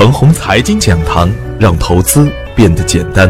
[0.00, 1.28] 程红财经讲堂，
[1.60, 3.28] 让投资变得简单。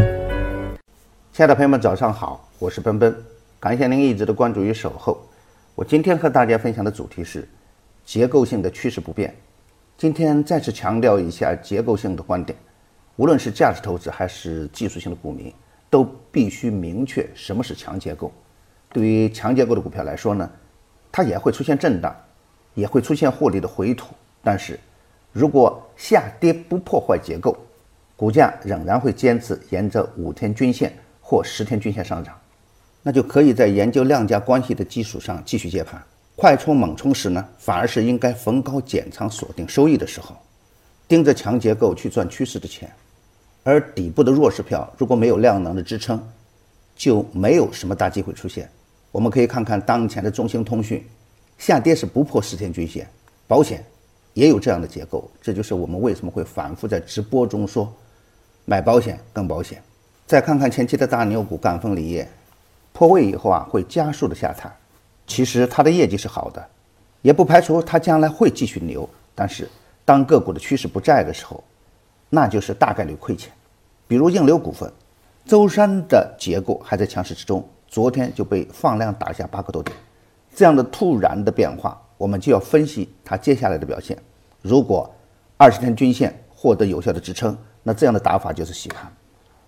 [1.32, 3.12] 亲爱的朋友们，早上好，我是奔奔，
[3.58, 5.20] 感谢您一直的关注与守候。
[5.74, 7.48] 我今天和大家分享的主题是
[8.04, 9.34] 结构性的趋势不变。
[9.98, 12.56] 今天再次强调一下结构性的观点，
[13.16, 15.52] 无论是价值投资还是技术性的股民，
[15.90, 18.32] 都必须明确什么是强结构。
[18.92, 20.48] 对于强结构的股票来说呢，
[21.10, 22.14] 它也会出现震荡，
[22.74, 24.78] 也会出现获利的回吐，但是。
[25.32, 27.56] 如果下跌不破坏结构，
[28.16, 32.36] 股价仍然会坚持沿着五天均线或十天均线上涨，
[33.02, 36.02] 那就可以在研究量价关系的基础上继续接盘。
[36.36, 40.34] 快冲猛冲时呢，反而是应该逢高减仓锁定收益的时候，
[41.06, 42.90] 盯着强结构去赚趋势的钱。
[43.62, 46.20] 而底部的弱势票如果没有量能的支撑，
[46.96, 48.68] 就没有什么大机会出现。
[49.12, 51.04] 我们可以看看当前的中兴通讯，
[51.58, 53.06] 下跌是不破十天均线，
[53.46, 53.84] 保险。
[54.34, 57.92] 也有这样的结构，这就是我们为什么会反复在直播中说，
[58.64, 59.82] 买保险更保险。
[60.26, 62.28] 再看看前期的大牛股赣锋锂业，
[62.92, 64.72] 破位以后啊会加速的下探，
[65.26, 66.64] 其实它的业绩是好的，
[67.22, 69.08] 也不排除它将来会继续牛。
[69.34, 69.68] 但是
[70.04, 71.62] 当个股的趋势不在的时候，
[72.28, 73.52] 那就是大概率亏钱。
[74.06, 74.92] 比如硬流股份，
[75.46, 79.96] 周三的结构还在强势之中，昨天就被放量打下八个多点，
[80.54, 82.00] 这样的突然的变化。
[82.20, 84.14] 我们就要分析它接下来的表现。
[84.60, 85.10] 如果
[85.56, 89.10] 二十天均线获得有效的支撑，那这样的打法就是洗盘；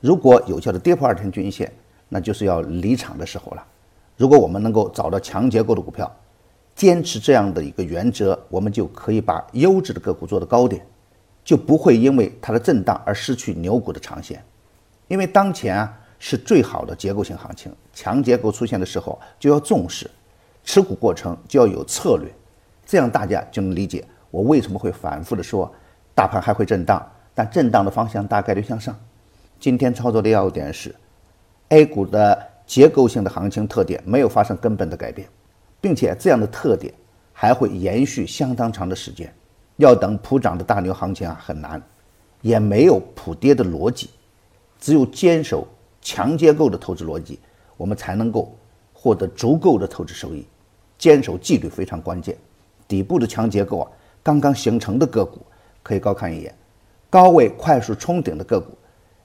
[0.01, 1.73] 如果有效的跌破二十天均线，
[2.11, 3.67] 那就是要离场的时候了。
[4.19, 6.15] 如果我们能够找到强结构的股票，
[6.75, 10.87] 坚持这样的一个原则，我们就可以把优质的个股做的高点，
[11.43, 14.45] 就不会因为它的震荡而失去牛股的长线。
[15.09, 20.11] 因为当前啊是最好的结构性行情，强结构出现的时候就要重视，
[20.63, 22.31] 持股过程就要有策略。
[22.85, 25.73] 这样大家就能理解我为什么会反复的说，
[26.15, 28.99] 大盘还会震荡，但震荡的方向大概率向上。
[29.61, 30.95] 今天操作的要点是
[31.69, 35.29] ，A 股的结构性的行情特点没有发生根本的改变，
[35.81, 36.93] 并且这样的特点
[37.33, 39.33] 还会延续相当长的时间。
[39.77, 41.81] 要等普涨的大牛行情啊很难，
[42.41, 44.11] 也没有普跌的逻辑，
[44.79, 45.67] 只有坚守
[46.01, 47.39] 强结构的投资逻辑，
[47.77, 48.57] 我们才能够
[48.93, 50.47] 获得足够的投资收益。
[50.99, 52.37] 坚守纪律非常关键。
[52.93, 53.91] 底部的强结构啊，
[54.23, 55.39] 刚刚形成的个股
[55.83, 56.53] 可以高看一眼；
[57.09, 58.77] 高位快速冲顶的个股，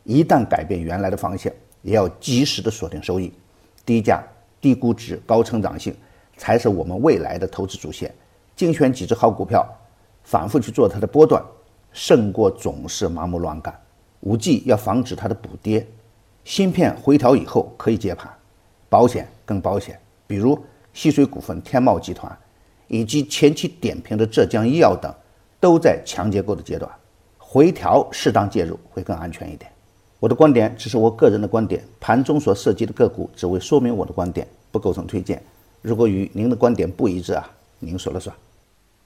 [0.05, 1.51] 一旦改变原来的方向，
[1.81, 3.33] 也要及时的锁定收益。
[3.85, 4.23] 低价、
[4.61, 5.93] 低估值、高成长性，
[6.37, 8.09] 才是我们未来的投资主线。
[8.55, 9.67] 精选几只好股票，
[10.23, 11.43] 反复去做它的波段，
[11.91, 13.77] 胜过总是盲目乱干。
[14.21, 15.85] 五 G 要防止它的补跌，
[16.45, 18.31] 芯片回调以后可以接盘。
[18.87, 20.57] 保险更保险，比如
[20.93, 22.31] 西水股份、天茂集团。
[22.87, 25.13] 以及前期点评的浙江医药等，
[25.59, 26.89] 都在强结构的阶段，
[27.37, 29.71] 回调适当介入会更安全一点。
[30.19, 35.41] 我的观点只是我个人的观点，盘中所涉及的个股只为说明我的观点，不构成推荐。
[35.81, 37.47] 如果与您的观点不一致啊，
[37.79, 38.35] 您说了算。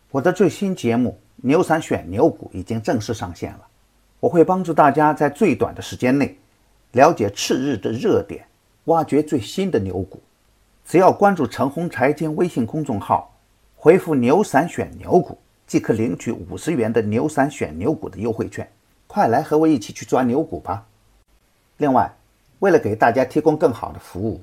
[0.09, 3.67] 我的最新节目《牛散选牛股》已经正式上线了，
[4.19, 6.37] 我会帮助大家在最短的时间内
[6.93, 8.45] 了解次日的热点，
[8.85, 10.21] 挖掘最新的牛股。
[10.85, 13.27] 只要关注陈红财经微信公众号。
[13.83, 18.71] 回复“牛散选牛股”即可领取五十元的“牛散选牛股”的优惠券，
[19.07, 20.85] 快来和我一起去抓牛股吧！
[21.77, 22.13] 另外，
[22.59, 24.39] 为了给大家提供更好的服务，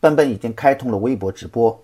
[0.00, 1.82] 奔奔已经开通了微博直播，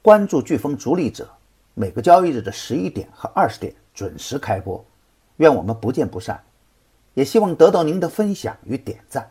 [0.00, 1.28] 关注飓风逐利者，
[1.74, 4.82] 每个交易日的十一点和二十点准时开播，
[5.36, 6.42] 愿我们不见不散，
[7.12, 9.30] 也希望得到您的分享与点赞。